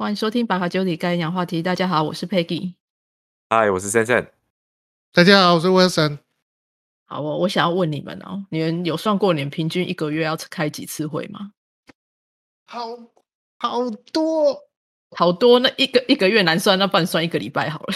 [0.00, 1.60] 欢迎收听《百卡九里概念话题》。
[1.62, 2.72] 大家好，我是 Peggy。
[3.50, 4.26] 嗨，我是森森。
[5.12, 6.16] 大家好，我是 Wilson。
[7.04, 11.52] 好，我我想要问你们哦，你们有算过你们平均一个月要开几次会吗？
[12.66, 12.98] 好
[13.58, 14.58] 好多
[15.10, 17.94] 好多，那一个一个月难算，那不然算一个礼拜好了。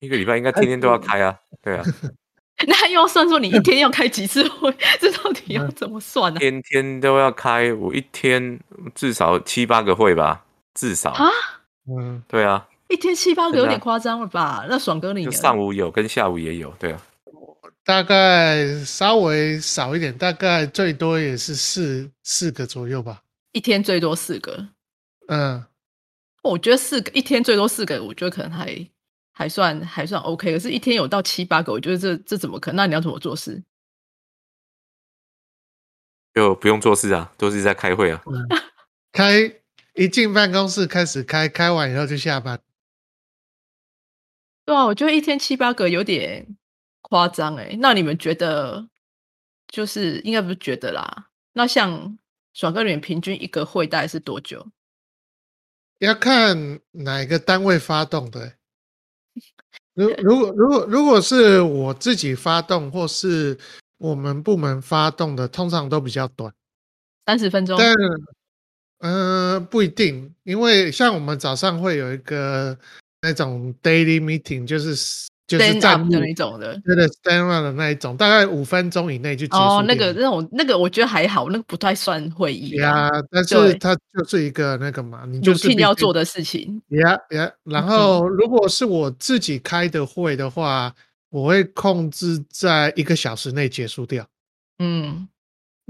[0.00, 1.84] 一个礼拜应该天天都要开啊，对啊。
[2.66, 6.40] 那又要算说你一天要开几次会， 这到底要怎么算呢？
[6.40, 8.58] 天天都要开，我一天
[8.94, 10.46] 至少七八个会吧，
[10.78, 11.28] 至少啊，
[11.90, 14.64] 嗯，对啊，一天七八个有点夸张了吧？
[14.70, 17.02] 那爽哥你就上午有跟下午也有，对啊。
[17.82, 23.24] 大概稍微少一点，大概最多也是四四个左右吧。
[23.50, 24.68] 一天最多四个，
[25.26, 25.64] 嗯，
[26.42, 28.88] 我觉得四个一天最多四个，我觉得可能还
[29.32, 30.52] 还算还算 OK。
[30.52, 32.76] 可是，一天有到七八个，我觉得这这怎么可能？
[32.76, 33.60] 那你要怎么做事？
[36.34, 38.22] 就不用做事啊，都是在开会啊。
[39.10, 39.50] 开
[39.98, 42.60] 一进办公室开始开，开完以后就下班。
[44.64, 46.56] 对啊，我觉得一天七八个有点
[47.00, 47.76] 夸张哎。
[47.80, 48.88] 那你们觉得，
[49.66, 51.30] 就是应该不是觉得啦？
[51.52, 52.16] 那像
[52.52, 54.64] 爽哥，你们平均一个会大概是多久？
[55.98, 58.54] 要看哪一个单位发动的欸。
[59.94, 63.58] 如 如果如果如果是我自己发动，或是
[63.96, 66.54] 我们部门发动的，通常都比较短。
[67.26, 67.76] 三十分钟？
[67.76, 68.22] 但嗯、
[69.00, 72.76] 呃不一定，因为像我们早上会有一个
[73.22, 76.78] 那种 daily meeting，就是就是站的那种的。
[76.84, 86.80] 对的 stand up 的那一种，大概五分钟以内就结束哦，那个那种那个，我觉得还好，那个不太算会议呀啦，但是它就是一个那个嘛，你就是要做的事情。
[86.88, 90.94] 呀呀，然后如果是我自己开的会的话，
[91.30, 94.26] 我会控制在一个小时内结束掉。
[94.80, 95.28] 嗯，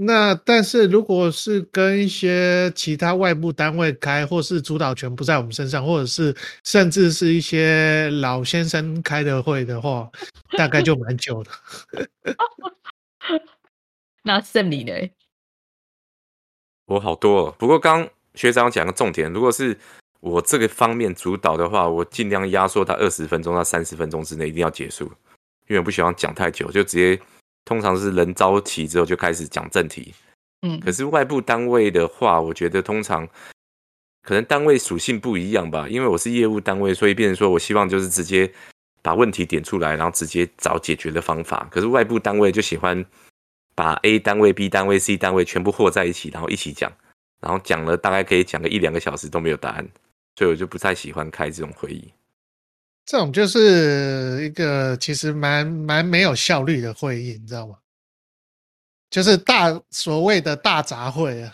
[0.01, 6.33] 那但是如果是跟一些其他外部单位开，或是主导权不在我们身上，或者是
[6.63, 10.09] 甚至是一些老先生开的会的话，
[10.57, 11.51] 大概就蛮久的。
[14.23, 14.93] 那 Sam 你呢？
[16.85, 19.77] 我好多、哦，不过刚学长讲个重点，如果是
[20.21, 25.03] 我这个方面主导的话，我尽量压缩到二十分钟到三十分钟之内一定要结束，
[25.67, 27.21] 因为我不喜欢讲太久，就直接
[27.69, 30.11] 通常是人招齐之后就开始讲正题。
[30.63, 33.27] 嗯可是外部单位的话，我觉得通常
[34.23, 38.51] 可能单位属性不一样吧，因为我是业务单位，所以变成说我希望就是直接
[39.03, 41.67] 把问题点出来，然后直接找解决的方法。
[41.69, 43.05] 可是外部单位就喜欢
[43.75, 46.91] 把 A 单位、B 单位、C 单位全部和在一起，然后一起讲，
[47.39, 49.87] 然后讲了大概可以讲个一两个小时都没有答案，
[50.37, 52.11] 所以我就不太喜欢开这种会议。
[53.09, 57.75] 这种就是一个其实蛮蛮没有效率的会议，你知道吗？
[59.09, 61.51] 就是大所谓的大杂烩啊，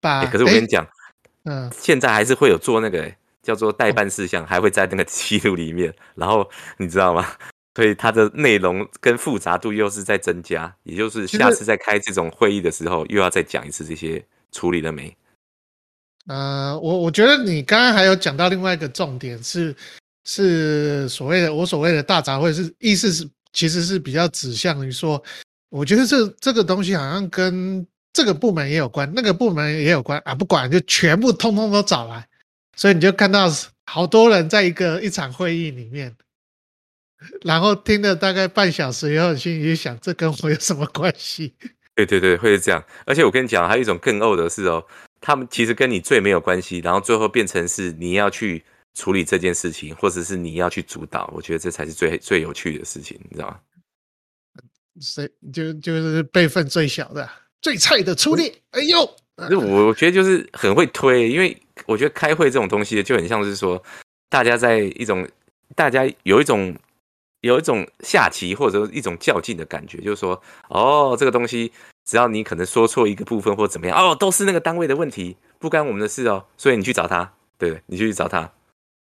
[0.00, 0.84] 把、欸可是我跟你诶，讲，
[1.44, 5.94] 嗯，现在还是会有做那个、欸叫做代办事项，还会在那个记录里面。
[6.16, 7.24] 然后你知道吗？
[7.76, 15.16] 所以它的内容跟复杂度又是在增加，也就是下次再开这种会议的时候，又要再讲一次这些处理了没？
[16.26, 19.72] 呃，我我觉得你刚刚还有讲到另外一个重点是
[20.28, 25.22] 是所谓的我所谓的大杂烩是意思是其实是比较指向于说，
[25.70, 32.26] 我觉得这这个东西好像跟这个部门也有关，那个部门也有关啊，不管就全部通通都找来，
[32.74, 33.48] 所以你就看到
[33.84, 36.14] 好多人在一个一场会议里面，
[37.42, 41.54] 然后听了大概半小时以后，心里想这跟我有什么关系？
[41.94, 42.84] 对对对，会是这样。
[43.06, 44.84] 而且我跟你讲，还有一种更呕的是哦，
[45.20, 48.64] 他们其实跟你最没有关系，然后最后变成是你要去
[48.96, 51.30] 处理这件事情，或者是你要去主导。
[51.32, 53.60] 我觉得这才是最最有趣的事情，你知道吗？
[54.98, 57.28] 谁就就是辈分最小的
[57.60, 59.06] 最菜的初恋，哎呦！
[59.36, 63.82] 可是我我觉得就是很会推，因为我觉得开会这种东西就很像是说，
[64.30, 65.28] 大家在一种
[65.74, 66.74] 大家有一种
[67.42, 71.70] 有一种下棋或者一种较劲的感觉，就是说，哦，这个东西
[72.06, 78.50] 只要你可能说错一个部分或怎么样，哦，都是那个单位的问题，不干我们的事哦，所以你去找他，对，你去找他，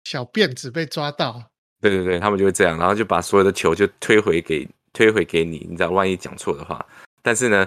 [0.06, 1.42] 小辫子被抓到，
[1.80, 6.86] 对对对，他们就会这样，然后就把所有的球就推回给推回给你，你知道，万一讲错的话。
[7.22, 7.66] 但是呢，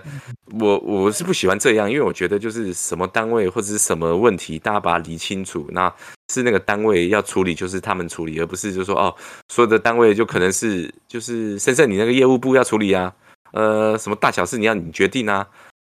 [0.57, 5.93] 我我是不喜欢这样，因为我觉得就是什么单位或者是什么问题，大家把它理清楚，那
[6.29, 9.13] 是那个单位要处理，就是他们处理，而不是就说哦，
[9.49, 13.13] 所有的单位就可能是就是深圳你那个业务部要处理啊，
[13.51, 15.45] 呃，什么大小事你要你决定啊，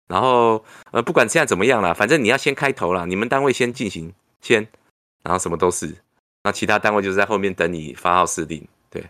[0.09, 0.61] 然后
[0.91, 4.67] 呃，不管现在怎么样啦，反正你要先开头啦，你们单位先进行先，
[5.23, 5.95] 然后什么都是，
[6.43, 9.09] 那其他单位就是在后面等你发号施令，对。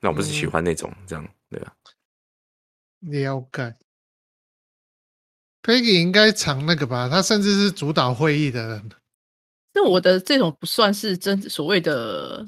[0.00, 1.74] 那我不是喜欢那种、这样，对吧？
[3.00, 3.74] 了解。
[5.62, 8.90] Peggy 应该常那个吧，他甚至是主导会议的人。
[9.72, 12.46] 那我的这种不算是真所谓的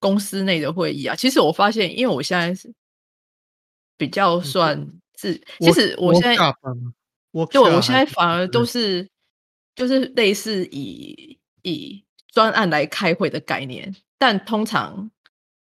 [0.00, 1.14] 公司内的会议啊。
[1.14, 2.72] 其实我发现，因为我现在是
[3.96, 4.76] 比较算
[5.16, 6.36] 是，其实我现在
[7.30, 9.08] 我对，我现在反而都是
[9.74, 12.04] 就是类似以以
[12.36, 15.10] 专案来开会的概念，但通常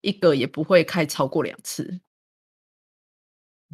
[0.00, 1.98] 一个也不会开超过两次。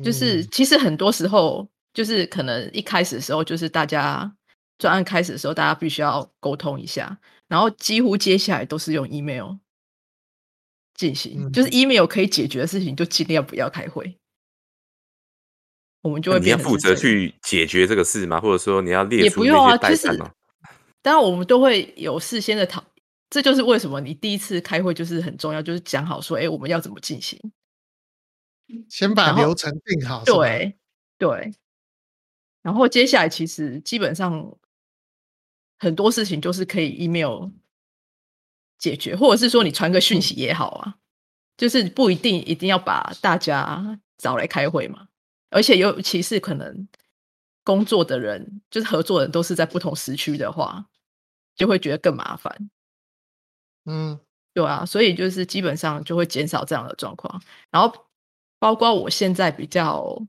[0.02, 4.34] 就是其实很多时候，就是可能一开始的时候，就是大家
[4.78, 9.56] 专案开始的时候，大家必须要沟通一下，然后几乎接下来都是用 email
[10.94, 14.16] 进行，就是 email 可以解决的事情，就尽量不要开会。
[16.00, 18.40] 我们就会你要负责去解决这个事吗？
[18.40, 20.08] 或者说你要列也不用啊，就是
[21.02, 22.84] 当然我们都会有事先的讨，
[23.30, 27.40] 这就是为什么你第一次开会就是很重要，就是讲好说，哎，我们要怎么进行。
[28.88, 30.76] 先把流程定好，对
[31.16, 31.54] 对，
[32.60, 34.58] 然后接下来其实基本上
[35.78, 37.48] 很多事情就是可以 email
[38.78, 40.96] 解决，或者是说你传个讯息也好啊，
[41.56, 45.08] 就是不一定一定要把大家找来开会嘛。
[45.50, 46.86] 而且尤其是可能
[47.68, 50.86] 工作的人，就是合作人都是在不同时区的话，
[51.54, 52.70] 就会觉得更麻烦。
[53.84, 54.18] 嗯，
[54.54, 58.08] 对啊，所以就是基本上就会减少这样的状况，然后。
[58.60, 60.20] 包括我现在比较，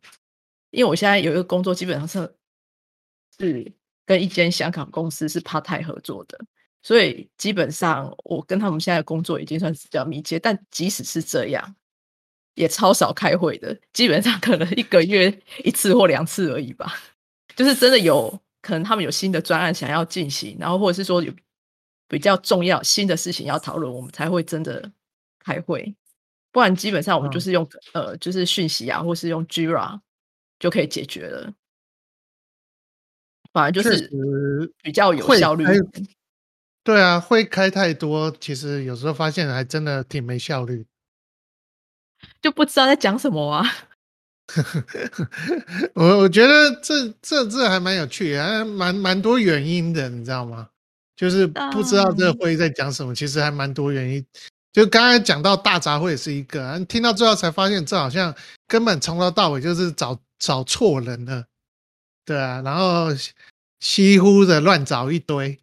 [0.69, 2.36] 因为我现在有一个工作，基本上是
[3.39, 3.74] 是
[4.06, 6.39] 跟一间香港公司是 part time 合作的，
[6.83, 10.38] 所以基本上我跟他们现在工作已经算是比较密切。
[10.38, 11.75] 但即使是这样，
[12.53, 16.94] 也超少开会的，基本上可能一个月一次或两次而已吧。
[17.59, 21.29] 就是真的有可能他们有新的专案想要进行，然后或者是说有
[22.07, 24.89] 比较重要新的事情要讨论，我们才会真的
[25.39, 25.94] 开会。
[26.53, 30.00] 不然基本上我们就是用呃，就是讯息啊，或是用 Jira
[30.57, 31.53] 就可以解决了。
[33.51, 34.09] 反而就是
[34.81, 35.65] 比较有效率。
[36.81, 40.85] 对啊，会开太多，其实有时候发现还真的挺没效率。
[42.41, 43.65] 就不知道在讲什么啊。
[45.93, 50.69] 我我觉得这这这还蛮有趣，还蛮蛮多原因的，你知道吗？
[51.15, 54.25] 就是不知道这个会议在讲什么，其实还蛮多原因。
[54.71, 58.33] 就刚才讲到大杂烩是一个，听到最后才发现，这好像
[58.67, 61.43] 根本从头到尾就是找找错人了，
[62.23, 63.07] 对啊，然后
[63.79, 65.59] 稀乎的乱找一堆，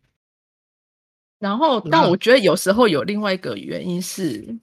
[1.38, 4.58] 然后但我觉得有时候有另外一个原因是，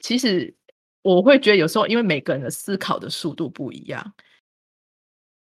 [0.00, 0.54] 其实
[1.14, 4.12] 我会觉得有时候因为每个人的思考的速度不一样，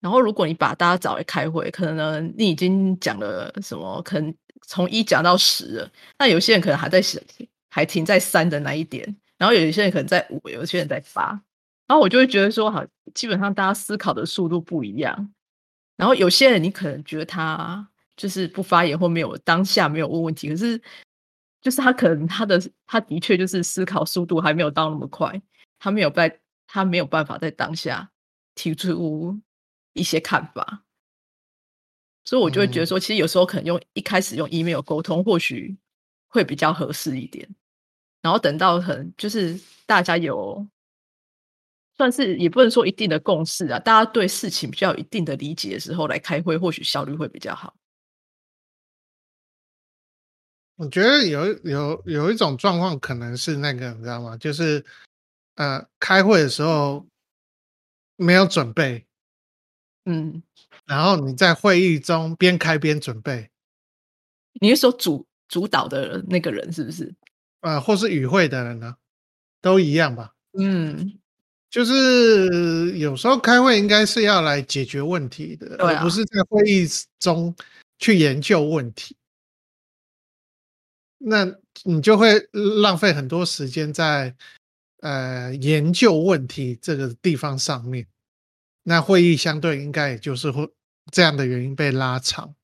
[0.02, 4.34] 然后如果你把大家找来开会，可能呢你已经讲了什么，可能
[4.68, 7.22] 从一讲到十了，那有些人可能还在想。
[7.76, 9.04] 还停在三的那一点，
[9.36, 11.30] 然后有一些人可能在五，有些人在八，
[11.88, 12.86] 然后我就会觉得说，好，
[13.16, 15.34] 基本上大家思考的速度不一样。
[15.98, 20.80] 然后有些人你可能觉得他就是不发言或没有当下没有问问题，可是
[21.64, 25.42] 就是他可能他的他的确就是思考速度还没有到那么快，
[25.84, 28.10] 他没有在他没有办法在当下
[28.56, 29.38] 提出
[29.92, 30.86] 一些看法，
[32.24, 35.76] 所以我就会觉得说，其实有时候可能用一开始用 email 沟通，或许
[36.30, 37.46] 会比较合适一点。
[38.22, 40.66] 然后等到很就是大家有
[41.98, 47.76] 算是也不能说一定的共识啊，大家对事情比较有一定的理解的时候来开会，或许效率会比较好。
[50.78, 54.38] 我觉得有有有一种状况可能是那个你知道吗？
[54.38, 54.84] 就是
[55.56, 57.06] 呃开会的时候
[58.16, 59.06] 没有准备，
[60.06, 60.42] 嗯，
[60.86, 63.50] 然后你在会议中边开边准备。
[64.62, 67.14] 你是说主主导的那个人是不是？
[67.62, 68.96] 呃，或是与会的人呢，
[69.62, 70.34] 都一样吧。
[70.58, 71.20] 嗯，
[71.70, 76.86] 就是有时候开会应该是要来解决问题的，而不是在会议
[77.20, 77.56] 中
[77.98, 79.16] 去研究问题。
[81.18, 81.46] 那
[81.84, 82.38] 你就会
[82.82, 84.36] 浪费很多时间在
[85.04, 88.08] 呃研究问题这个地方上面。
[88.84, 90.68] 那会议相对应该也就是会
[91.12, 92.56] 这样的原因被拉长。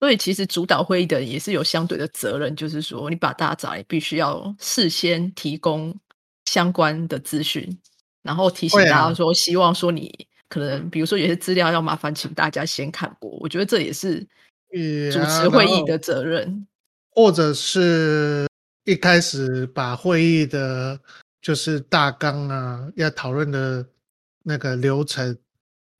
[0.00, 5.92] 所以其实主导会议的人也是有相对的责任，就是说你把大家找来，必须要事先提供
[6.44, 7.68] 相关的资讯，
[8.22, 13.28] 然后提醒大家说，希望说你可能比如说有些资料要麻烦，请大家先看过。
[13.40, 14.20] 我觉得这也是
[15.10, 16.64] 主持会议的责任，
[17.10, 18.46] 或者是
[18.84, 21.00] 一开始把会议的
[21.40, 23.86] 就是大纲啊，要讨论的
[24.42, 25.36] 那个流程。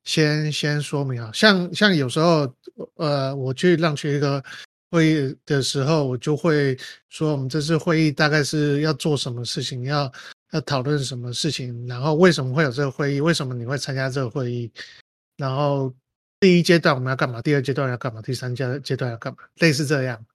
[0.05, 2.51] 先先说明啊，像像有时候，
[2.95, 4.43] 呃，我去让去一个
[4.89, 6.75] 会议的时候，我就会
[7.09, 10.11] 说，我们这次会议大概是要做什么事情，要
[10.51, 14.71] 要讨论什么事情，然后为什么会有这个会议，为什么你会参加这个会议，
[15.37, 15.93] 然后
[16.39, 20.25] 第一阶段我们要干嘛，第二阶段要干嘛，第三阶阶段要干嘛，类似这样。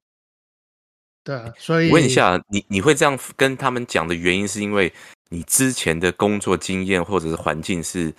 [1.24, 4.92] 对啊，所以问一下，你你会这样跟他们讲的原因，是因为
[5.30, 8.14] 你之前的工作经验或者是环境是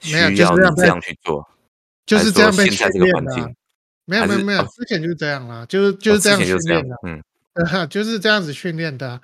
[0.00, 1.48] 需没有就是要这样被你这样去做，
[2.04, 3.56] 就是这样被训还是说现在这个练的啊、环境
[4.04, 6.96] 没有没有没有，之前就是这样啦，就是就是这样哦之前就是这样训练的，，
[7.84, 9.20] 嗯，就是这样子训练的啊。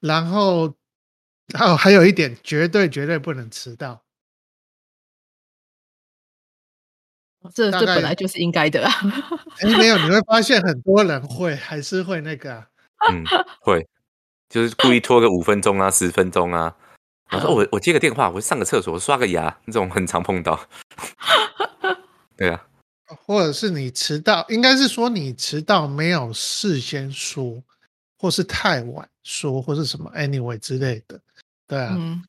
[0.00, 0.74] 然后
[1.54, 4.02] 还有还有一点，绝对绝对不能迟到。
[7.54, 8.92] 这这本来就是应该的啊。
[9.60, 12.66] 哎，没有，你会发现很多人会还是会那个啊、
[13.10, 13.24] 嗯，
[13.60, 13.86] 会，
[14.48, 16.74] 就是故意拖个五分钟啊、十分钟啊。
[17.30, 20.60] 然后说我我接个电话，我上个厕所，我刷个牙，这种很常碰到。
[22.36, 22.66] 对啊，
[23.06, 27.62] 或者是你迟到，应该是说你迟到没有事先说，
[28.18, 31.20] 或是太晚说，或是什么 anyway 之类的，
[31.66, 32.22] 对啊，嗯，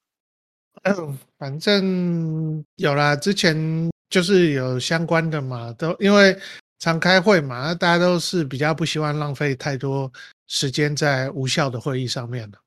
[0.84, 6.38] 嗯， 反正有啦，之前就是有相关的嘛，都因为
[6.86, 10.12] 常开会嘛，那大家都是比较不希望浪费太多
[10.46, 12.60] 时间在无效的会议上面的。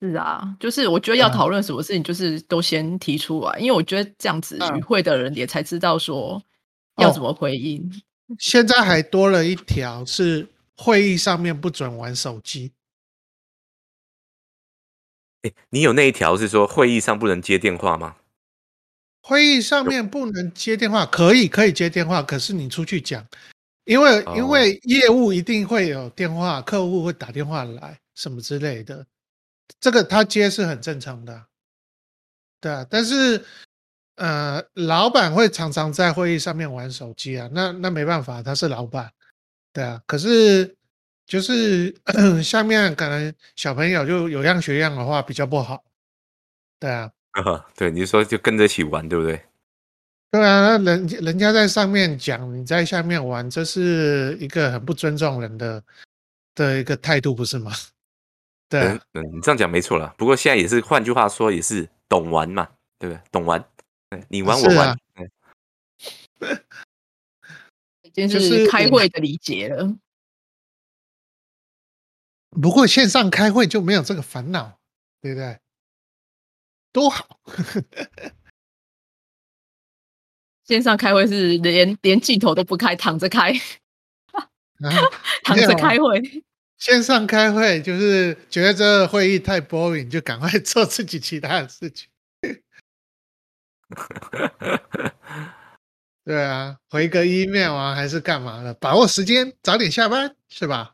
[0.00, 6.42] 是啊，就是我觉得要嗯讨论什么事情，就是都先提出来，因为我觉得这样子嗯与会的人也才知道说
[6.96, 8.02] 要哦怎么回应。
[8.38, 12.72] 现在还多了一条是会议上面不准玩手机。
[15.42, 18.16] 哎，你有那一条是说会议上不能接电话吗？
[19.20, 23.26] 会议上面不能接电话，可以可以接电话，可是你出去讲，
[23.88, 29.06] 因为哦因为业务一定会有电话，客户会打电话来什么之类的，
[29.80, 31.46] 这个他接是很正常的啊，
[32.60, 33.42] 对啊，但是
[34.16, 39.10] 呃，老板会常常在会议上面玩手机啊，那那没办法，他是老板，
[39.72, 40.76] 对啊，可是
[41.26, 41.94] 就是
[42.44, 45.82] 下面可能小朋友就有样学样的话比较不好，
[46.78, 47.10] 对啊。
[47.74, 49.40] 对，你是说就跟着一起玩，对不对？
[50.30, 55.82] 对啊，那人人家在上面讲，你在下面玩，这是一个很不尊重人的
[56.54, 57.72] 的一个态度，不是吗？
[58.68, 60.14] 对嗯啊，嗯，你这样讲没错了。
[60.18, 62.68] 不过现在也是，换句话说，也是懂玩嘛，
[62.98, 63.22] 对不对？
[63.30, 63.64] 懂玩，
[64.10, 65.30] 对你玩我玩是啊，对
[68.02, 69.96] 已经就是是开会的理解了。
[72.50, 74.78] 不过线上开会就没有这个烦恼，
[75.22, 75.58] 对不对？
[76.92, 77.40] 多好，
[80.68, 83.50] 线上开会是连连镜头都不开，躺着开，
[84.32, 84.44] 啊！
[85.42, 86.44] 躺着开会。
[86.76, 92.06] 线上开会就是觉得这个会议太 boring，就赶快 做自己其他的事情。
[96.22, 98.74] 对啊，回个 email 啊，还是干嘛的？
[98.74, 100.92] 把握时间，早点下班，是吧？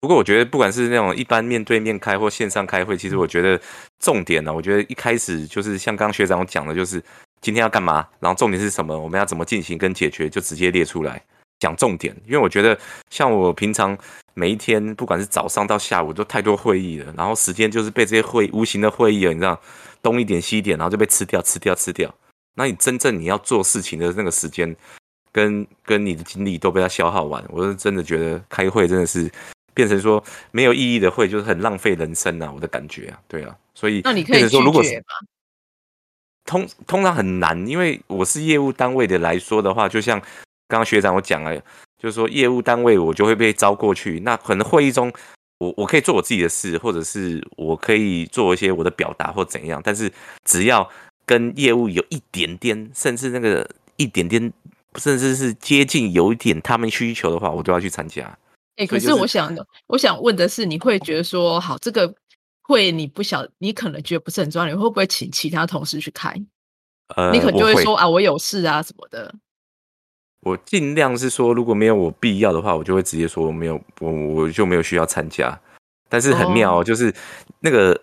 [0.00, 3.60] 不过我觉得，不管是那种一般面对面开或线上开会，其实我觉得
[4.00, 7.00] 重点呢、我觉得一开始就是像刚刚学长讲的，就是
[7.42, 11.22] 今天要干嘛，然后重点是什么，我们要怎么进行跟解决，就直接列出来
[11.58, 12.16] 讲重点。
[12.24, 12.78] 因为我觉得，
[13.10, 13.98] 像我平常
[14.32, 19.60] 每一天，不管是早上到下午，都太多会议了，然后时间就是被这些会无形的会议了，你知道，
[20.00, 22.14] 东一点西一点，然后就被吃掉、吃掉、吃掉。
[22.54, 24.76] 那你真正你要做事情的那个时间，
[25.32, 29.28] 跟跟你的精力都被它消耗完，我是真的觉得开会真的是
[29.74, 30.22] 变成说
[30.52, 35.04] 没有意义的会，就是很浪费人生啊，我的感觉啊，对啊，所以那你可以说，如果是绝吗？
[36.44, 40.20] 通通常很难，因为我是业务单位的来说的话，就像
[40.68, 41.56] 刚刚学长我讲了，
[41.98, 45.12] 就是说业务单位我就会被招过去，那可能会议中
[45.58, 50.12] 我我可以做我自己的事，或者是我可以做一些我的表达或怎样，但是
[50.44, 50.88] 只要
[51.24, 54.52] 跟业务有一点点，甚至那个一点点，
[54.96, 58.36] 甚至是接近有一点他们需求的话，我都要去参加。
[58.76, 62.12] 哎、可是是我想的，我想问的是，你会觉得说，好，这个
[62.72, 66.34] 会你不晓，你可能觉得不是很重要，你会不会请其他同事去开？
[67.14, 69.34] 呃，你可能就我会说啊，我有事啊什么的。
[70.40, 75.56] 我尽量是说，如果没有我必要的话，我就会直接说我没有，我我就没有需要参加。
[76.08, 77.14] 但是很妙、哦，就是
[77.60, 78.00] 那个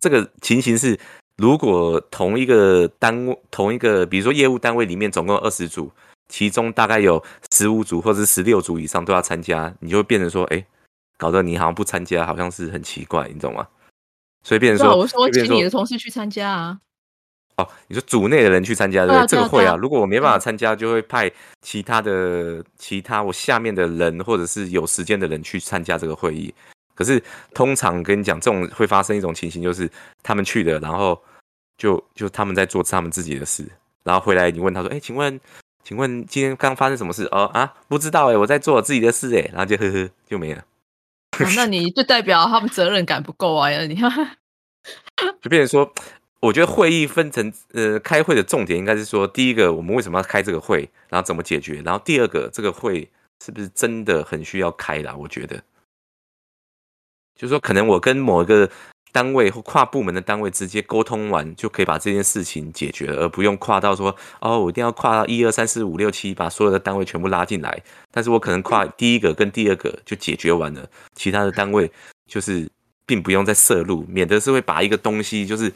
[0.00, 0.98] 这个情形是，
[1.36, 5.90] 如果同一个单位、同一个，比如说业务单位里面总共二十组，
[6.28, 10.64] 其中大概有十五组或者是十六组以上都要参加，你就会变成说，哎，
[11.18, 13.66] 搞得你好像不参加，好像是很奇怪，你懂吗？
[14.42, 16.78] 所以变成对啊，说，我说就变成请你的同事去参加啊。
[17.56, 19.26] 哦，你说组内的人去参加，对不对？
[19.26, 21.30] 这个会啊，如果我没办法嗯参加，就会派
[21.60, 26.52] 其他的其他我下面的人，或者是有时间的人去参加这个会议。
[26.94, 27.22] 可是
[27.52, 29.90] 通常跟你讲，这种会发生一种情形，就是
[30.22, 31.20] 他们去的，然后
[31.76, 33.66] 就就他们在做他们自己的事，
[34.02, 35.38] 然后回来你问他说：“哎，请问，
[35.84, 40.64] 请问今天刚发生什么事？”哦啊，不知道哎，我在做我自己的事哎，然后就呵呵就没了。
[41.32, 43.70] 啊那你就代表他们责任感不够啊！
[43.86, 44.10] 你看，
[45.40, 45.92] 就变成说，
[46.40, 53.10] 我觉得会议分成呃，开会的重点应该是说，第一个我们为什么要开这个会，然后怎么解决，然后第二个这个会
[53.44, 55.14] 是不是真的很需要开啦？
[55.16, 55.56] 我觉得，
[57.34, 58.70] 就是说可能我跟某一个
[59.12, 67.82] 单位或跨部门的单位直接沟通完，就可以把这件事情解决了，而不用跨到说哦，我一定要跨到一二三四五六七，把所有的单位全部拉进来。
[68.10, 71.92] 但是我可能跨第一个跟第二个就解决完了，其他的单位
[72.26, 72.66] 就是
[73.04, 75.70] 并不用再涉入，免得是会把一个东西就是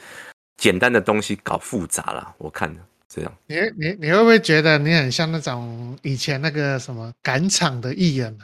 [0.57, 2.35] 简单的东西搞复杂了。
[2.39, 2.75] 我看
[3.09, 8.39] 这样，你你你会不会觉得你很像那种以前那个什么赶场的艺人？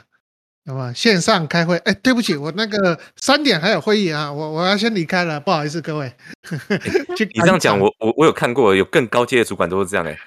[0.65, 6.13] 那么线上开会，哎，对不起，我那个三点还有会议啊，我我要先离开了，不好意思各位。
[7.33, 10.17] 你这样讲，我我我有看过，有更高阶的主管都是这样哎，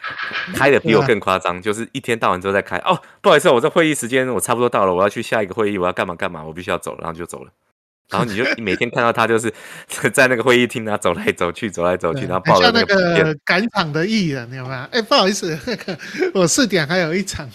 [0.54, 2.76] 开的比我更夸张，就是一天到晚都在开。
[2.78, 7.50] 哦，不好意思，我这会议时间我差不多到了，我要去下一个会议，我要干嘛干嘛，我必须要走，然后就走了。
[8.10, 9.50] 然后 你就每天看到他就是
[10.12, 14.82] 在那个会议厅啊走来走去，走来走去，然后抱着那个赶场的艺人，有没有？
[14.92, 15.98] 哎，不好意思，那个
[16.34, 17.48] 我四点还有一场。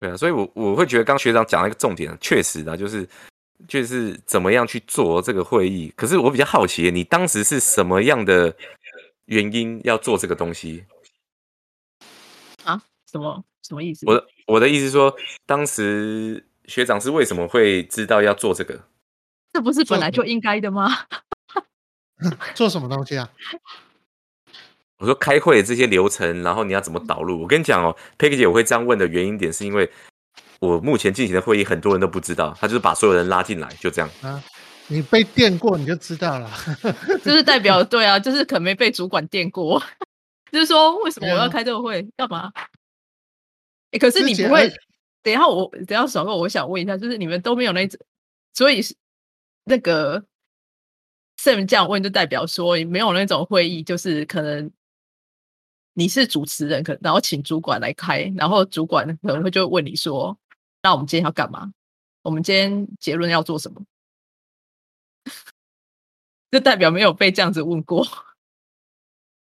[0.00, 3.08] 对啊，所以，我我会觉得刚学长讲了一个重点，确实啊，就是
[3.66, 5.92] 就是怎么样去做这个会议。
[5.96, 8.54] 可是我比较好奇，你当时是什么样的
[9.24, 10.84] 原因要做这个东西？
[12.64, 12.80] 啊？
[13.10, 14.06] 什么什么意思？
[14.06, 15.12] 我的我的意思说，
[15.46, 18.78] 当时学长是为什么会知道要做这个？
[19.52, 20.88] 这不是本来就应该的吗？
[22.54, 23.28] 做什么东西啊？
[24.98, 27.40] 我说开会这些流程，然后你要怎么导入？
[27.40, 29.88] 我跟你讲哦，Peggy 姐，我会这样问的原因点是因为
[30.58, 34.42] 我目前进行的会议很多人都不知道，他就是把所有人拉进来，就这样啊。
[34.88, 36.50] 你被电过你就知道了，
[37.22, 39.80] 就是代表对啊，就是可能没被主管电过，
[40.50, 42.50] 就是说为什么我要开这个会干嘛？
[43.92, 44.68] 哎，可是你不会，
[45.22, 48.00] 等一下我等下爽哥，我想问一下，就是你们都没有那种，
[48.52, 48.96] 所以是
[49.64, 50.24] 那个
[51.40, 54.68] Sam 这样问，就代表说没有那种会议，就是可能。
[55.98, 60.38] 你是主持人，可然后请主管来开，然后主管可能会就问你说
[60.80, 61.72] ：“那我们今天要干嘛？
[62.22, 63.82] 我们今天结论要做什么？”
[66.52, 68.06] 就代表没有被这样子问过。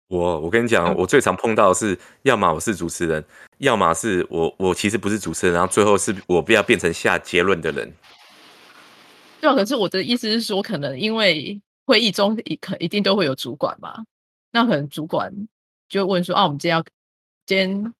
[0.07, 3.23] 我我跟你讲，我最常碰到的是，要么我是主持人，
[3.59, 7.93] 要么是我我其实不是主持人，然后最后是我不要变成下结论的人。
[9.39, 14.03] 对啊，可是我的意思是说，可能因为会议中一可一定都会有主管嘛，
[14.51, 15.31] 那可能主管。
[15.89, 16.83] 就问说啊，我们今天要
[17.45, 17.93] 今天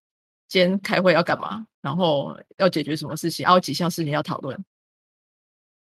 [0.47, 1.65] 今天开会要干嘛？
[1.82, 3.45] 然后要解决什么事情？
[3.45, 4.58] 啊，有几项事情要讨论。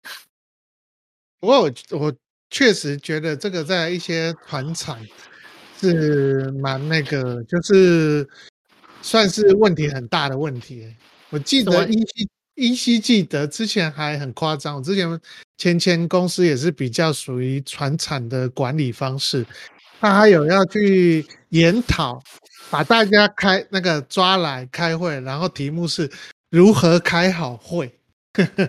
[1.41, 2.15] 不过我我
[2.51, 4.99] 确实觉得这个在一些团场
[5.81, 8.29] 是蛮那个，就是
[9.03, 10.95] 算是问题很大的问题。
[11.31, 15.21] 我记得依稀依稀记得之前还很夸张，我之前
[15.57, 19.45] 前前公司也是比较属于传产的管理方式。
[20.01, 22.21] 他还有要去研讨，
[22.69, 26.11] 把大家开那个抓来开会，然后题目是
[26.51, 27.97] 如何开好会，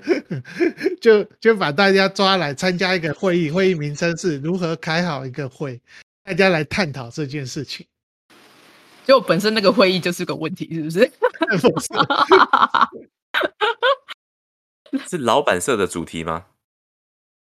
[1.01, 5.81] 就就把大家抓来参加一个会议，会议名称是如何开好一个会，
[6.23, 7.83] 大家来探讨这件事情。
[9.03, 11.11] 就本身那个会议就是个问题，是不是？
[15.09, 16.45] 是老板设的主题吗？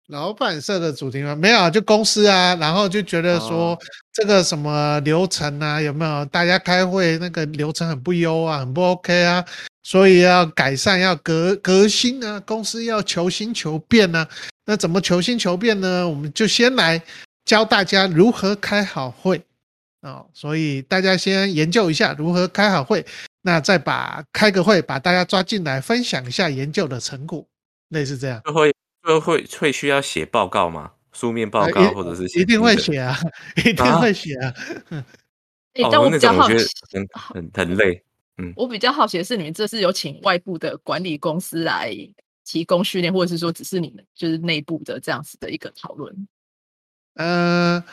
[0.08, 1.34] 老板设的主题吗？
[1.34, 3.78] 没有，就公司啊，然后就觉得说
[4.12, 9.44] 这个什么流程啊，有没有大家开会那个流程很不优啊，很不 OK 啊，
[9.82, 14.28] 所以要改善，要革革新啊，公司要求新求变啊。
[14.66, 16.06] 那怎么求新求变呢？
[16.08, 17.02] 我们就先来
[17.44, 19.42] 教大家如何开好会
[20.02, 20.26] 哦。
[20.34, 23.04] 所以大家先研究一下如何开好会，
[23.40, 27.46] 那再把开个会，把大家抓进来分享一下研究的成果，
[27.88, 28.42] 类似这样。
[29.02, 30.92] 会会会需要写报告吗？
[31.12, 33.16] 书面报告或者是 一定会写啊，
[33.56, 34.54] 一定会写啊。
[35.74, 36.54] 哎，但我比较好奇，
[37.32, 38.02] 很很累。
[38.38, 41.94] 嗯，我比较好奇的是，你们这是有请外部的管理公司来
[42.44, 46.28] 提供训练，或者是说只是你们就是内部的这样子的一个讨论？
[47.16, 47.84] 呃，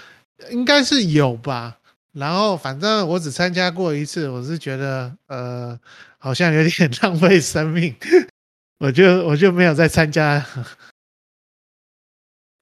[0.52, 1.78] 应该是有吧。
[2.14, 5.78] 然后反正我只参加过一次，我是觉得呃，
[6.18, 7.94] 好像有点 浪费生命，
[8.80, 10.46] 我就我就没有再参加。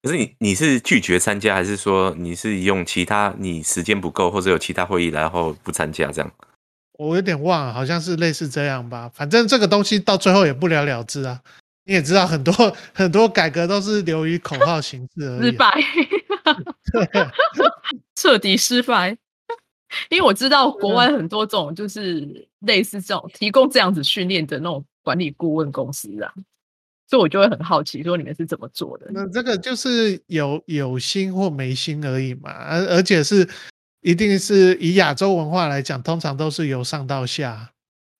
[0.07, 6.31] 可是你你是拒绝参加，还是说你是用其他你时间不够，或者有其他会议，然后不参加这样？
[6.97, 9.11] 我有点忘了，好像是类似这样吧。
[9.13, 11.41] 反正这个东西到最后也不了了之啊。
[11.83, 12.53] 你也知道，很多
[12.93, 15.83] 很多改革都是流于口号形式而已， 失败，
[18.15, 19.09] 彻底失败。
[20.09, 26.31] 因为我知道国外很多种就是类似这种提供这样子训练的那种管理顾问公司啊。
[27.07, 29.07] 所以，我就会很好奇，说你们是怎么做的？
[29.11, 33.47] 那这个就是有有心或没心而已嘛，而而且是
[34.01, 37.71] 一定是以亚洲文化来讲，通常都是由上到下。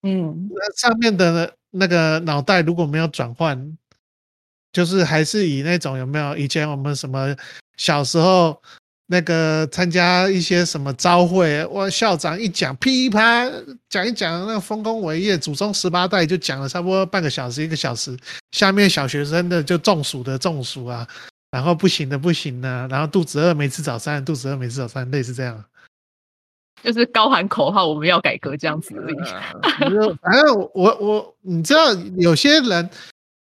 [0.04, 3.78] 嗯，那上面的那个脑袋如果没有转换，
[4.71, 7.36] 就是还是以那种有没有以前我们什么
[7.76, 8.62] 小时候
[9.10, 13.50] 那个参加一些什么招会，哇，校长一讲噼啪
[13.89, 18.17] 讲一讲那个丰功伟业，祖宗十八代就讲了差不多半个小时一个小时，
[18.52, 21.08] 下面小学生的就中暑的中暑啊，
[21.52, 25.63] 然后不行的不行啊，然后肚子饿没吃早餐，肚子饿没吃早餐，类似这样。
[26.84, 29.15] 就是高喊口号，我们要改革这样子而已。
[30.22, 32.89] 反正我我你知道，有些人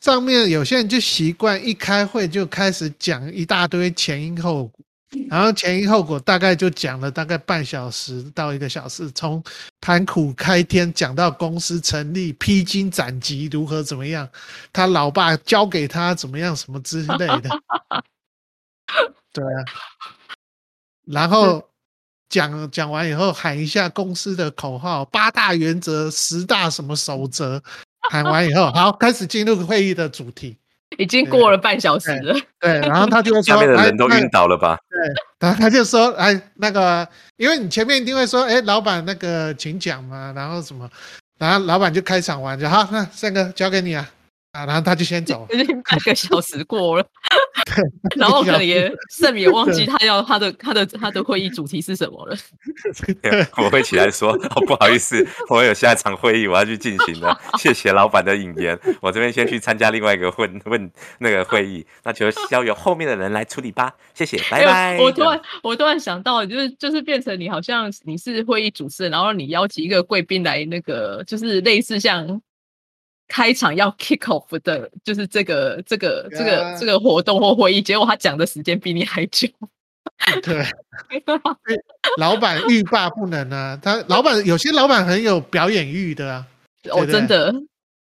[0.01, 4.85] 上面有些人就习惯一开会就开始讲一大堆前因后果，
[5.29, 9.43] 然后前因后果大概就讲了大概半小时到一个小时，从
[9.81, 14.27] 盘古开天讲到公司成立、披荆斩棘如何怎么样，
[14.71, 17.49] 他老爸教给他怎么样什么之类的。
[19.31, 19.63] 对啊，
[21.05, 21.67] 然后。
[22.29, 27.61] 讲讲完以后，喊一下公司的口号，八大原则、十大什么守则。
[28.09, 30.57] 喊完以后，好，开始进入会议的主题。
[30.97, 32.33] 已经过了半小时了。
[32.59, 34.99] 对，然后他就说：“下面的人都晕倒了吧？”对，
[35.39, 40.89] 然后他就说：“哎，那个，因为你前面一定会说，哎，老板那个请讲嘛，然后什么，
[41.39, 44.09] 然后老板就开场完就好，那三哥交给你啊。”
[44.53, 47.03] 啊，然后他就先走，已经半个小时过了，
[48.15, 52.35] 然后可能也盛也忘记他要他的他的他的会议主题是什么了。
[53.57, 57.39] 我会起来说：“哦， 不好意思，我有下一场会议，我要去进行了。
[57.57, 63.93] 谢谢老板的引言，我这边先去参加另外一个问问那个会议，那就交由后面的人来处理吧。
[64.13, 72.41] 谢谢，拜拜。”我突然我突然想到，就是就是变成你好像你是会议主持人，然后你邀请一个贵宾来，那个就是类似像。
[73.33, 79.47] 开场要 kick off 的，就是这个这个这个这个活动或会议，结果他讲的时间比你还久。
[80.43, 80.63] 对，
[82.19, 83.75] 老板欲罢不能啊！
[83.81, 86.45] 他老板有些老板很有表演欲的啊。
[86.91, 87.51] 哦，真的，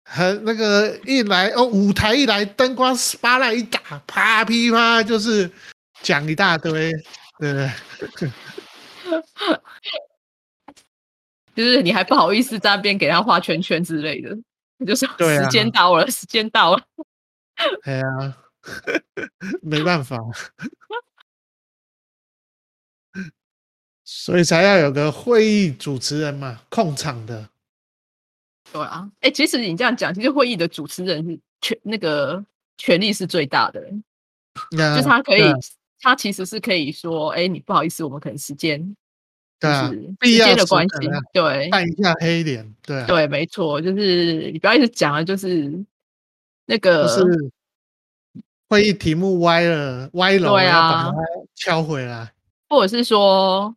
[0.04, 5.50] 很那个一来哦，舞台一来，灯光 spotlight 一打，啪噼啪就是
[6.02, 6.92] 讲一大堆，
[7.40, 7.70] 对不对？
[11.56, 14.36] 就是你还不好意思在那边给他画圈圈之类的。
[14.84, 16.82] 就是时间到了，时间到了。
[17.84, 18.36] 哎呀，
[19.62, 20.18] 没办法，
[24.04, 27.48] 所以才要有个会议主持人嘛，控场的。
[28.72, 32.44] 对啊，哎，其实你这样讲，其实会议的主持人是权那个
[32.76, 33.80] 权力是最大的，
[34.72, 35.42] 就是他可以，
[36.00, 38.96] 他其实是可以说，哎，你不好意思，我们可能时间。
[39.58, 39.90] 对啊，
[40.20, 45.82] 必要的关系，对，看一下黑脸，对，对，没错，就是你不要一直讲啊，就是
[46.66, 47.24] 那个，是
[48.68, 51.16] 会议题目歪了，歪了，对啊，把它
[51.54, 52.34] 敲回来，
[52.68, 53.74] 或者是说，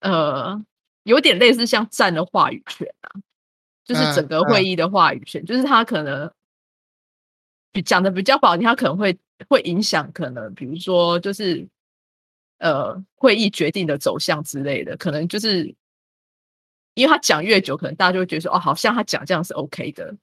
[0.00, 0.60] 呃，
[1.04, 3.14] 有点类似像占了话语权啊，
[3.84, 6.28] 就是整个会议的话语权，就是他可能
[7.70, 9.16] 比讲的比较不好听，他可能会
[9.48, 11.64] 会影响，可能比如说就是。
[12.58, 15.74] 呃，会议决定的走向之类的，可能就是
[16.94, 20.16] 因为他讲越久，可能大家就会觉得说，哦，好像他讲这样是 OK 的，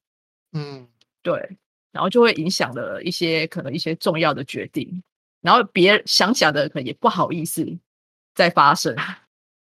[0.53, 0.87] 嗯，
[1.21, 1.57] 对，
[1.91, 5.03] 然后就会影响了一些可能一些重要的决定，
[5.41, 7.63] 然后别想讲的可能也不好意思
[8.33, 8.95] 再发生，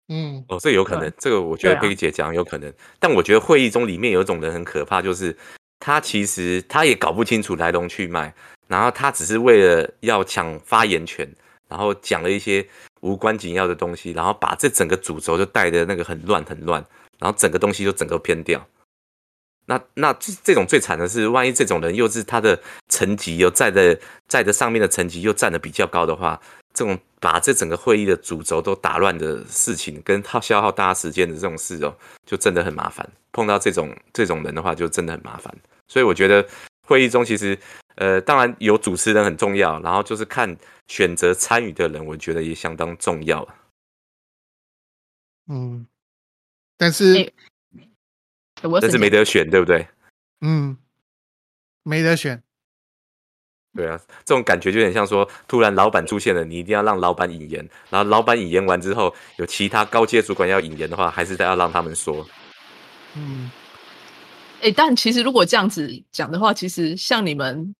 [0.07, 5.35] 嗯，哦，这有可能，这个我觉得佩姐讲有可能，但我觉得会议中里面有一种人很可怕，就是
[5.79, 8.33] 他其实他也搞不清楚来龙去脉，
[8.69, 11.29] 然后他只是为了要抢发言权。
[11.73, 12.63] 然后讲了一些
[13.01, 16.85] 无关紧要的东西，然后把这整个主轴就带的那个很乱很乱，
[17.17, 18.63] 然后整个东西就整个偏掉。
[19.65, 26.39] 那那这这种最惨的是，万一这种人又是他的层级又在的在的上面的层级又站的比较高的话，
[26.75, 31.91] 这种把这整个会议的主轴都打乱的事情，跟他消耗大家时间的这种事哦，
[32.27, 33.09] 就真的很麻烦。
[33.31, 35.51] 碰到这种这种人的话，就真的很麻烦。
[35.87, 36.45] 所以我觉得
[36.85, 37.57] 会议中其实。
[37.95, 43.47] 呃，当然有主持人很重要，然后就是看选择参与的人，我觉得也相当重要。
[45.47, 45.85] 嗯，
[46.77, 47.31] 但是，
[48.81, 49.87] 但是没得选，对不对？
[50.41, 50.75] 嗯，
[51.83, 52.41] 没得选。
[53.75, 62.25] 对啊，这种感觉就有点像说，突然老板出现了，你一定要让老板引言，然后老板引言完之后，有其他高阶主管要引言的话，还是得要让他们说。
[63.15, 63.51] 嗯，
[64.61, 67.75] 哎，但其实如果这样子讲的话，其实像你们。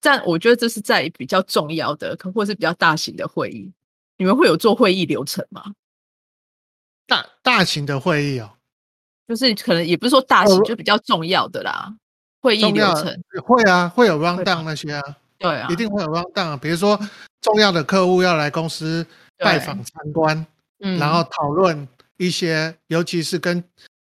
[0.00, 3.70] 但我觉得这是在比较重要的，可或是比较大型的会议，
[4.16, 5.74] 你们会有做会议流程吗？
[7.06, 8.50] 大大型的会议哦，
[9.28, 11.94] 就是可能也不是说大型，就比较重要的啦。
[12.40, 16.56] 会议流程会啊，会有 round down 那些啊，对啊，一定会有 round down。
[16.56, 16.98] 比如说
[17.42, 20.46] 重要的客户要来公司拜访参观，
[20.78, 21.86] 嗯，然后讨论
[22.16, 23.62] 一些，尤其是跟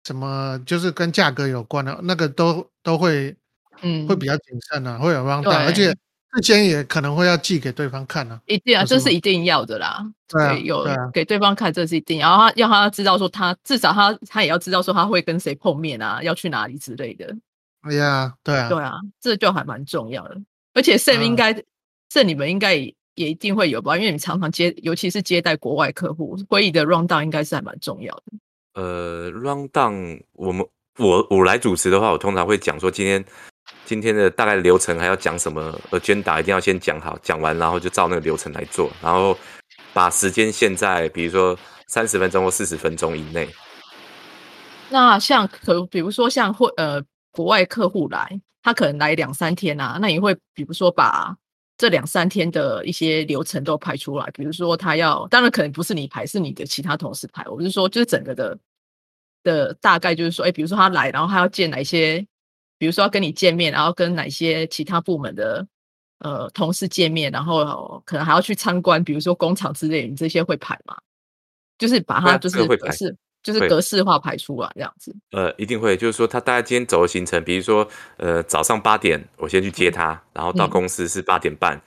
[0.05, 3.37] 什么就是跟价格有关的那个，都都会
[3.83, 8.41] 嗯，会比较谨慎啊，会有 round down，而且事先也可能会要寄给对方看啊。
[8.47, 10.05] 一定啊，这是一定要的啦。
[10.29, 17.37] 对啊，有对啊，给对方看，这是一定，然后他要他知道说他至少他他也要知道说他会跟谁碰面啊，要去哪里之类的。
[17.83, 20.41] 哎呀，对啊，对啊，这就还蛮重要的。
[20.75, 21.55] 而且 Sam 嗯应该，
[22.09, 23.97] 这你们应该也也一定会有吧？
[23.97, 28.23] 因为你们常常接，尤其是接待国外客户，会议的 round down 应该是还蛮重要的。
[28.75, 30.65] 呃，round down，我们
[30.99, 33.23] 我我来主持的话，我通常会讲说今天
[33.85, 39.37] 今天的大概流程还要讲什么，agenda 一定要先讲好，讲完然后就照那个流程来做，然后
[39.93, 43.49] 把时间限在比如说三十分钟或四十分钟以内。
[44.89, 51.35] 那像可比如说像会呃国外客户来，他可能来两三天啊，那你会比如说把
[51.79, 57.45] 这两三天的一些流程都排出来，比如说他要，当然可能不是你排，是你的其他同事排。
[57.49, 58.57] 我是说，就是整个的
[59.43, 62.25] 的大概就是说，哎，比如说他来，然后他要见哪一些，
[62.83, 65.65] 比如说要跟你见面，然后跟哪些其他部门的
[66.19, 70.97] 呃同事见面，然后可能还要去参观，比如说工厂之类，你这些会排吗？
[71.79, 75.15] 就是把它就是会排格式，就是格式化排出来这样子。
[75.31, 81.81] 呃，一定会，就是说他大概今天走的行程，比如说，呃，早上八点我先去接他，然后到嗯公司是八点半，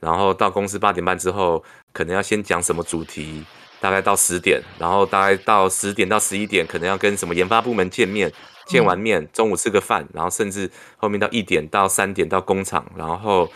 [0.00, 3.42] 然后到公司八点半之后，可能要先讲什么主题，
[3.82, 8.32] 大概到十点，然后大概到十点到十一点，可能要跟什么研发部门见面，
[8.68, 13.50] 见完面中午吃个饭，然后甚至后面到一点到三点到工厂，然后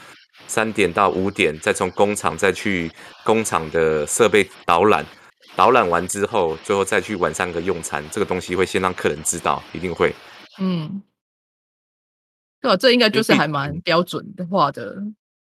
[0.49, 2.91] 三点到五点再从工厂再去
[3.25, 5.07] 工厂的设备导览。
[5.55, 10.13] 导览完之后，最后再去晚上个用餐，这个东西会先让客人知道，一定会。
[10.59, 11.01] 嗯，
[12.61, 14.97] 对啊，这应该就是还蛮标准的化的。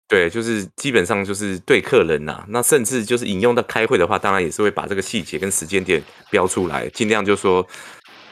[0.06, 7.66] 对，就是基本上就是对客人呐、那甚至就是引用到开会的话，当然也是会把这个细节跟时间点标出来，尽量就说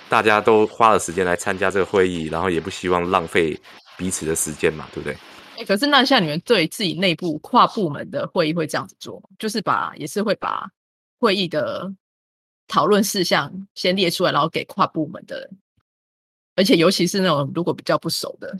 [0.08, 3.58] 大家都花了时间来参加这个会议，然后也不希望浪费
[3.96, 5.16] 彼此的时间嘛，对不对？
[5.56, 9.28] 哎，可是那像你们对自己内部跨部门的会议会这样子做吗？
[9.38, 10.70] 就是把也是会把
[11.18, 11.90] 会议的
[12.68, 15.50] 讨论事项先列出来，然后给跨部门的人，
[16.54, 18.58] 而且尤其是那种如果比较不熟的，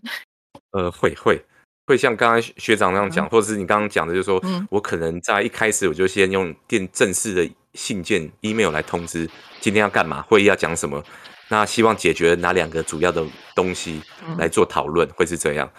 [0.71, 1.43] 呃，会会
[1.87, 9.29] 会像刚刚学长那样讲，或者是你刚刚讲的，就是说、嗯我可能在一开始我就先用电正式的信件、email 来通知
[9.61, 11.03] 今天要干嘛，会议要讲什么，
[11.49, 15.71] 那希望解决哪两个主要的东西嗯来做讨论，会是这样。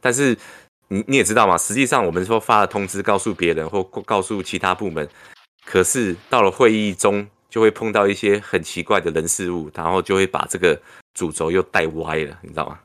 [0.00, 0.36] 但是
[0.88, 5.08] 你你也知道嘛，实际上我们说发了通知告诉别人或告诉其他部门，
[5.64, 10.78] 可是到了会议中就会碰到一些很奇怪的人事物，然后就会把这个
[11.14, 12.78] 主轴又带歪了，你知道吗？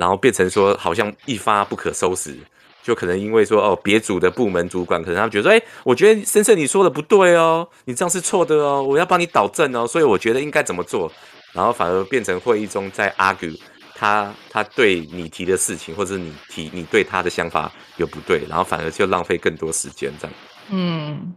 [0.00, 2.34] 然后变成说好像一发不可收拾，
[2.82, 11.12] 就可能因为说哦，别组的部门主管可能他们觉得说，哎，我觉得先生你说的不对哦，你这样是错的哦，我要帮你导正哦，所以我觉得应该怎么做，
[11.52, 13.54] 然后反而变成会议中在 argue
[13.94, 20.34] 他他对你提的事情，或者是你提你对他的想法有不对，然后反而就浪费更多时间这样。
[20.70, 21.34] 嗯，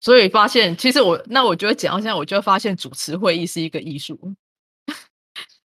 [0.00, 4.18] 所以发现其实我那我觉得讲到现在，我就会发现主持会议是一个艺术。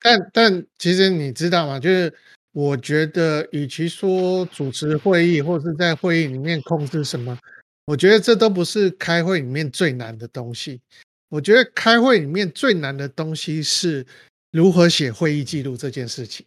[0.03, 1.79] 但但其实你知道吗？
[1.79, 2.13] 就是
[2.53, 7.39] 我觉得，与其说主持会议或是在会议里面控制什么，
[7.85, 10.81] 我觉得这都不是开会里面最难的东西。
[11.29, 14.05] 我觉得开会里面最难的东西是
[14.51, 16.45] 如何写会议记录这件事情。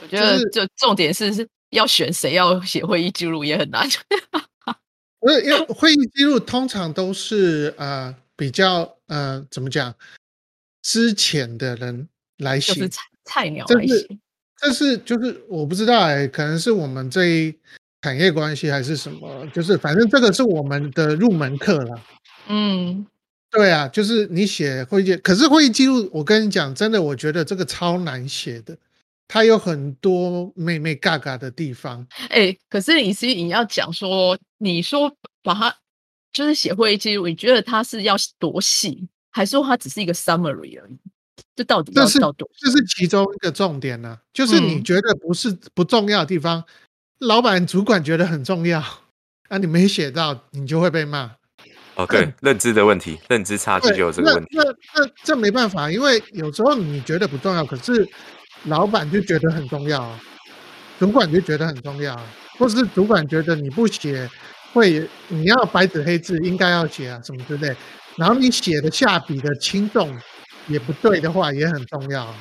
[0.00, 3.86] 我觉得就重点是是要选谁要写会议记录也很难。
[5.20, 9.94] 不是因为会议记录通常都是呃比较呃怎么讲
[10.82, 14.06] 之前的人来写，就是菜菜鸟来写。
[14.60, 17.54] 但是就是我不知道哎、可能是我们这一
[18.02, 22.02] 产业关系还是什么，就是反正这个是我们的入门课了。
[22.48, 23.06] 嗯，
[23.50, 28.76] 对啊，就是你写会议，可是会议记录，我跟你讲，真的，我觉得这个超难写的，
[29.28, 32.06] 它有很多妹妹嘎嘎的地方。
[32.30, 35.76] 哎、可是你是你要讲说，你说把它
[36.36, 40.98] 就是写会议记录，你觉得它是要多细，还是说它只是一个 summary 而已？
[41.54, 42.46] 这到底这是要到多？
[42.58, 46.62] 这是其中一个重点呢、就是你嗯觉得不是不重要的地方，
[47.20, 48.80] 老板主管觉得很重要，
[49.48, 51.34] 啊，你没写到，你就会被骂。
[51.94, 54.50] 哦，对，认知的问题，认知差距，就有这个问题。
[54.52, 58.06] 那那那这没办法，因为有时候你觉得不重要，可是
[58.64, 60.20] 老板就觉得很重要啊，
[60.98, 62.26] 主管就觉得很重要啊，
[62.58, 64.28] 或是主管觉得你不写
[64.76, 67.74] 会，你要白纸黑字应该要写啊，什么之类，
[68.16, 70.14] 然后你写的下笔的轻重
[70.68, 72.34] 也不对的话，也很重要啊。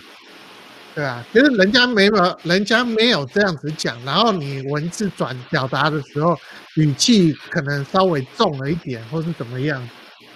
[0.94, 6.38] 对啊，就是人家没有，人家没有这样子讲，然后你文字转表达的时候，
[6.76, 9.90] 语气可能稍微重了一点，或是怎么样，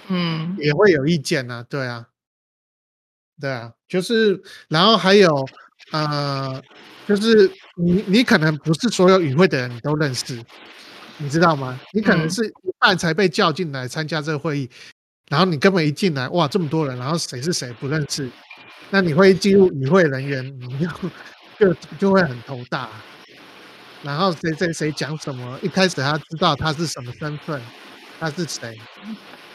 [0.08, 2.08] 嗯，也会有意见啊、对啊，
[3.42, 5.46] 对啊，就是然后还有
[5.92, 6.62] 呃，
[7.08, 10.42] 就是你你可能不是所有语会的人你都认识，
[11.22, 11.80] 你知道吗？
[11.94, 14.70] 你可能嗯是一半才被叫进来参加这个会议，
[15.30, 18.30] 然后你根本一进来，哇，这么多人，然后谁是谁不认识，
[18.90, 20.88] 那你会进入与会人员，你
[21.60, 22.90] 就就就会很头大。
[24.02, 27.62] 然后谁谁谁讲什么，一开始他知道他是什么身份，
[28.18, 28.74] 他是谁，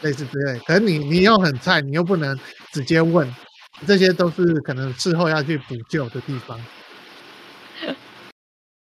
[0.03, 0.59] 类似之类。
[0.59, 2.39] 可是你你又很菜，你又不能
[2.71, 3.27] 直接问，
[3.87, 6.63] 这些都是可能事后要去补救的地方。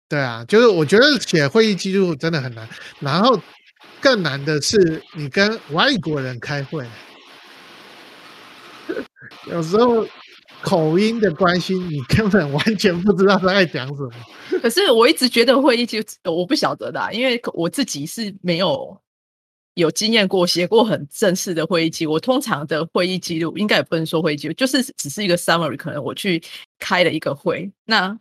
[0.09, 3.41] 对啊，就是我觉得写会议记录真的很难，然后
[3.99, 6.85] 更难的是你跟外国人开会，
[9.49, 10.05] 有时候
[10.61, 14.11] 口音的关系，你根本完全不知道他在讲什么。
[14.61, 18.95] 可是我一直觉得会议记录，我不晓得的啊、因为我自己是没有
[19.73, 22.11] 有经验过写过很正式的会议记录。
[22.11, 25.75] 我通常的会议记录应该也不能说会议记录，就是只是一个 summary。
[25.75, 26.41] 可能我去
[26.77, 28.15] 开了一个会，那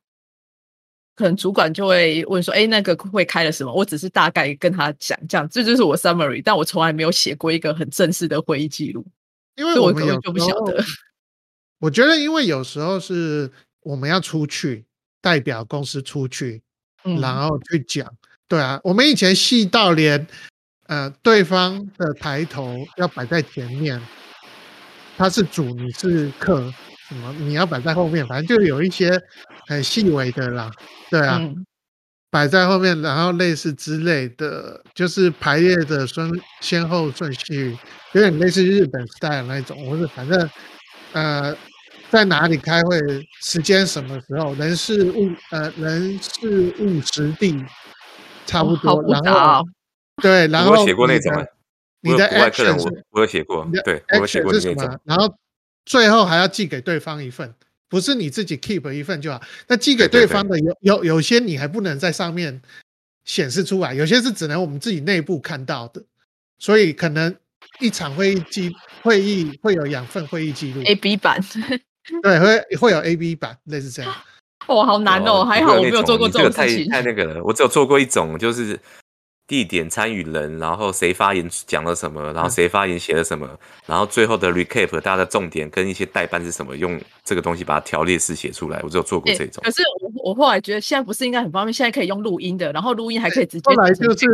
[1.22, 9.06] 可能主管就会问说：“哎，那个会开了什么？”我只是大概跟他讲，这样这就是我 summary，但我从来没有写过一个很正式的会议记录，
[9.54, 10.84] 因为我们有我根本就不晓得。
[11.78, 13.48] 我觉得，因为有时候是
[13.82, 14.84] 我们要出去
[15.20, 16.60] 代表公司出去，
[17.04, 18.12] 嗯，然后去讲。
[18.48, 20.26] 对啊，我们以前细到连
[20.88, 24.00] 呃对方的抬头要摆在前面，
[25.16, 26.72] 他是主，你是客，
[27.12, 29.10] 什么你要摆在后面，反正就有一些
[29.66, 30.70] 很细微的啦。
[31.10, 31.66] 对啊，嗯
[32.30, 36.30] 摆在后面，然后类似之类的，就是排列的顺
[36.62, 37.76] 先后顺序，
[38.12, 40.50] 有点类似日本 style 那一种，或者反正
[41.12, 41.54] 呃
[42.08, 42.98] 在哪里开会，
[43.42, 47.62] 时间什么时候，人事物呃人事物时地
[48.46, 49.64] 差不多，然后哦。
[50.22, 51.48] 对，然后我写过那你的种欸
[52.02, 54.98] 你的我有国外客人 action 我我有写过，对我有写过那什么，？
[55.04, 55.34] 然后
[55.84, 57.54] 最后还要寄给对方一份，
[57.88, 59.40] 不是你自己 keep 一份就好。
[59.68, 62.60] 那寄给对方的有有有些你还不能在上面
[63.24, 66.02] 显示出来，有些是只能我们自己内部看到的，
[66.58, 67.34] 所以可能
[67.80, 68.70] 一场会议记
[69.02, 71.40] 会议会有两份会议记录，A B 版，
[72.22, 74.14] 对，会会有 A B 版，类似这样。
[74.68, 75.44] 哇，好难哦！
[75.44, 76.88] 还好我没有做过这种事情。
[76.88, 77.42] 太那个了。
[77.42, 78.78] 我只有做过一种，就是
[79.52, 83.46] 地点、参与人，然后谁发言讲了什么，然后谁发言写了什么，
[83.84, 88.80] 然后最后的 recap 大家的重点跟一些代办是什么，用这个东西把它条列式写出来。
[88.82, 89.70] 我只有做过欸这种可。
[89.70, 94.26] 是我我后来觉得现在不是应该很方便，现在可以用录音的，然后录音还可以直接后来就是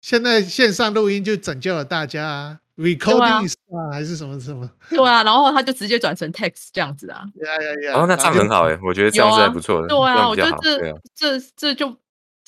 [0.00, 7.24] 现在线上录音就拯救了大家啊，recording 啊还是什么什么，对啊，然后他就直接转成 text 这样子啊。
[7.44, 10.62] 呀呀呀，哦，那这样很好哎、我觉得这样子还不错的，对啊，这样我觉得比较好。
[10.62, 11.94] 对啊，这这这就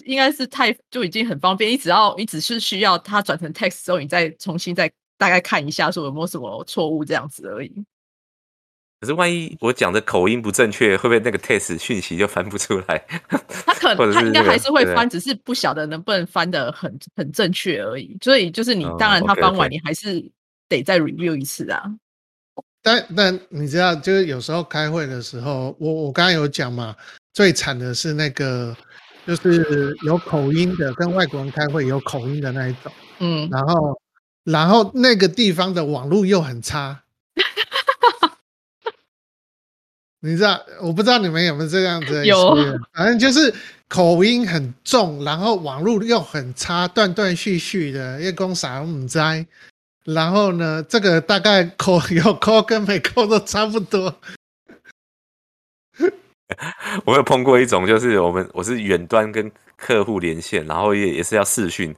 [0.04, 7.84] 应该是太就已经很方便，你只要你只是需要它转成 text 之后，你再重新再大概看一下说有没有什么错误这样子而已。
[9.00, 12.98] 可是万一我讲的口音不正确，会不会那个 text 讯息就翻不出来？
[13.64, 18.18] 他可他应该还是会翻，只是不晓得能不能翻的很很正确而已。
[18.20, 20.20] 所以就是你哦当然他翻完，你还是
[20.68, 21.84] 得再 review 一次啊。
[22.82, 26.96] 但但你知道，就是有时候开会的时候，我我刚刚有讲嘛，
[27.32, 28.76] 最惨的是那个
[29.28, 34.00] 就是有口音的，跟外国人开会有口音的那一种，嗯，然后
[34.44, 37.02] 然后那个地方的网络又很差。
[40.20, 42.56] 你知道，我不知道你们有没有这样子的有
[42.94, 43.54] 反正就是
[43.86, 49.18] 口音很重，然后网络又很差，断断续续的，一公啥唔知。
[50.04, 54.18] 然后呢，这个大概扣有扣跟没扣都差不多。
[57.04, 61.94] 我有碰过一种，就是我们我是远端跟客户连线，然后也也是要视讯，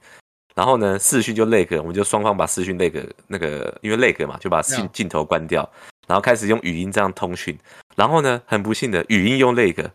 [0.55, 5.69] 然后呢视讯就 lag，我们就双方把视讯 lag 那个因为 lag 嘛，就把镜镜头关掉，
[6.07, 7.57] 然后开始用语音这样通讯，
[7.97, 9.89] 然后呢很不幸的语音用 lag，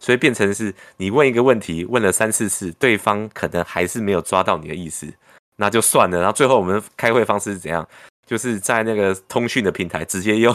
[0.00, 5.06] 所以变成是你问一个问题问了三四次，对方可能还是没有抓到你的意思，
[5.56, 7.86] 那就算了，然后最后我们开会方式是怎样？
[8.26, 10.54] 就是在那个通讯的平台直接用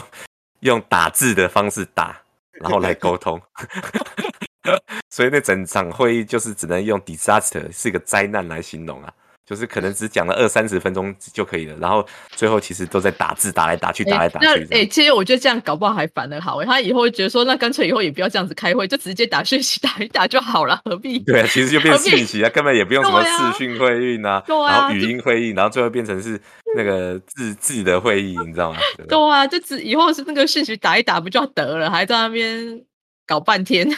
[0.60, 2.18] 用打字的方式打，
[2.60, 3.40] 然后来沟通。
[5.10, 9.12] 所以那整场会议就是只能用 disaster 是一个灾难来形容啊，
[9.46, 14.90] 就是可能只讲了二三十分钟就可以了，然后最后其实都在打字打来打去，打来打去这样。
[14.90, 16.66] 其实我觉得这样搞不好还反而好、欸。
[16.66, 21.20] 他以后会觉得说，那干脆以后也不要这样子开会，就直接打讯息打一打就好了，何必？
[21.20, 26.40] 对啊，其实就变讯息啊，根本也不用什么视讯 会议啊，啊然后语音会议，然后最后变成是
[26.76, 28.80] 那个字字的会议，你知道吗？
[29.08, 32.84] 对啊，就只以后是那个讯息打一打不就得了，还在那边
[33.24, 33.88] 搞半天，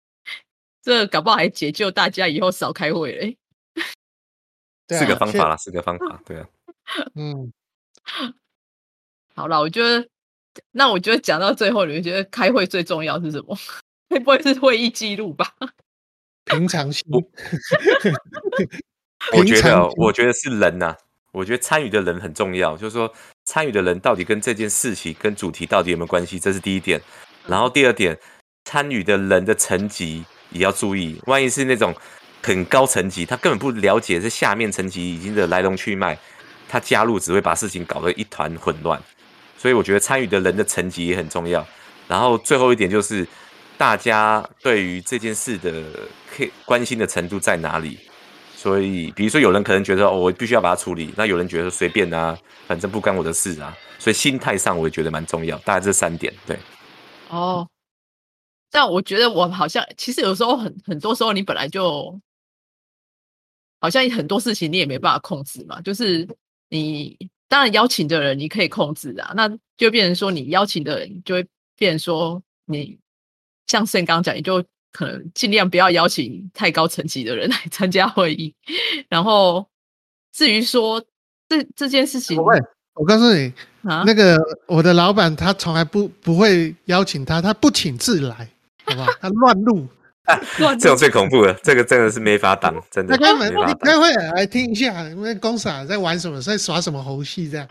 [0.82, 3.36] 这搞不好还解救大家以后少开会嘞。
[4.88, 6.48] 对啊是个方法啦，四个方法，对啊。
[7.14, 7.52] 嗯，
[9.36, 10.08] 好了，我觉得
[10.72, 13.56] 那我觉得讲到最后，你们觉得开会最重要是什么？
[14.10, 15.52] 会不会是会议记录吧？
[16.46, 17.04] 平常心。
[19.36, 20.96] 我觉得，我觉得是人呐、
[21.32, 23.12] 我觉得参与的人很重要，就是说
[23.44, 26.98] 参与的人到底跟这件事情、跟主题到底有没有关系，这是第一点。
[27.46, 28.18] 然后第二点，
[28.64, 31.94] 参与的人的层级也要注意，万一是那种
[32.42, 36.18] 很高层级，他根本不了解这下面层级已经的来龙去脉，
[36.68, 39.00] 他加入只会把事情搞得一团混乱。
[39.56, 41.66] 所以我觉得参与的人的层级也很重要。
[42.06, 43.26] 然后最后一点就是，
[43.76, 45.82] 大家对于这件事的
[46.64, 47.98] 关心的程度在哪里？
[48.56, 52.36] 所以，比如说有人可能觉得哦，我必须要把它处理，那有人觉得随便啊，
[52.66, 53.76] 反正不干我的事啊。
[54.00, 56.32] 所以心态上我也觉得蛮重要，大概这三点。
[56.44, 56.58] 对，
[57.28, 57.68] 哦，
[58.70, 62.18] 但我觉得我好像其实有时候很很多时候你本来就
[63.80, 66.26] 好像很多事情你也没办法控制嘛，就是
[66.68, 67.16] 你
[67.48, 72.98] 当然邀请的人你可以控制啊，那就变成说你邀请的人就会变成说你
[73.66, 78.54] 像盛刚刚讲，你就可能尽量不要邀请太高层级的人来 参加会议，
[79.08, 79.66] 然后
[80.32, 81.02] 至于说
[81.48, 82.58] 这这件事情我会，
[82.94, 83.52] 我告诉你，
[83.82, 88.50] 啊，那个我的老板他从来不不会邀请他，他不请自来，
[88.84, 89.06] 好吧？
[89.20, 89.88] 他乱录，乱
[90.78, 93.52] 这种最恐怖了，这个真的是没法挡，真的他开门。
[93.66, 97.68] 你开会来听一下，那公傻在玩什么，在耍什么猴戏这样，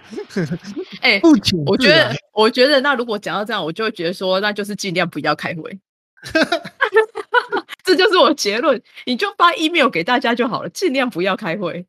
[1.01, 5.79] 哎、我觉得，我觉得那如果讲到这样，我就会觉得说，那就是尽量不要开会。
[7.83, 11.85] 这就是我结论，你就发 email 给大家就好了，尽量不要开会。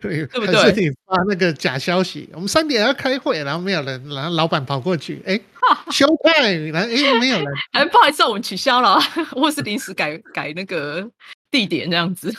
[0.00, 5.40] 对 对不还是对你发那个假消息，我们三点要开会，然后没有人，然后老板跑过去，哎，
[5.90, 8.98] 休派，然后哎没有人，哎，不好意思，我们取消了，
[9.32, 11.08] 或是临时改改那个
[11.50, 12.34] 地点这样子。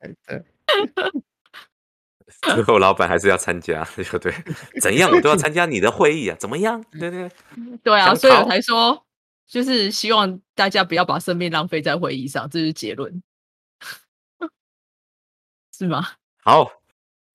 [0.00, 0.42] 哎对
[2.42, 4.32] 最后老板还是要参加，对不对？
[4.80, 6.36] 怎样我都要参加你的会议啊？
[6.38, 6.84] 怎么样？
[6.92, 7.30] 对对对，
[7.82, 9.04] 对啊，所以我才说，
[9.48, 13.22] 就是希望大家不要把生命浪费在会议上，这是结论，
[15.76, 16.06] 是吗？
[16.42, 16.70] 好，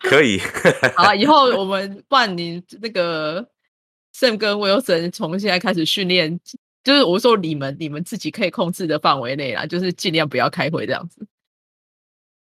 [0.02, 0.40] 可以。
[0.96, 3.42] 好啊，以后我们万你那个
[4.16, 6.40] Sam 跟 Wilson 从现在开始训练，
[6.84, 11.26] 就是我说你们你们自己可以控制的范围内啦，就是尽量不要开会这样子，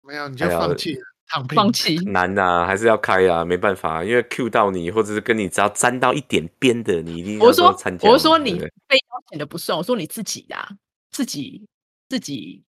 [0.01, 1.01] 没有你就放弃了，
[1.53, 1.95] 放弃。
[2.05, 8.09] 难呐、还是要开啊，没办法，因为 Q 到你，或者是跟你只要沾到一点边的，你一定要我说参加。
[8.09, 10.67] 我说你被邀请的不算，我说你自己啦，
[11.11, 11.67] 自己
[12.09, 12.63] 自己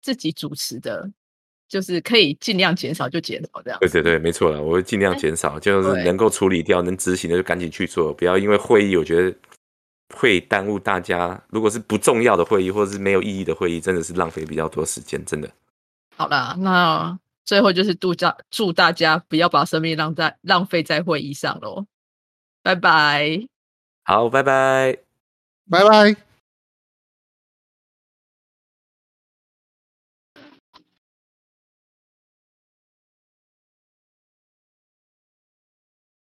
[0.00, 1.10] 自己主持的，
[1.68, 3.88] 就是可以尽量减少就减少这样子。
[3.88, 9.36] 对对对，没错了，我会尽量哎减少，就是能够处理掉、能执行的就赶紧去做，不要因为会议，我觉得
[10.14, 11.42] 会耽误大家。
[11.48, 15.50] 如果是不重要的会议，或者是没有意义的会议，真的是浪费比较多时间，真的。
[16.16, 21.86] 好啦，那最后就是祝大祝大家不要把生命浪在浪费在会议上喽，
[22.62, 23.46] 拜拜。
[24.04, 24.98] 好，拜拜。
[25.70, 26.23] 拜拜。